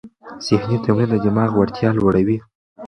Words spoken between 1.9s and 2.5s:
لوړوي.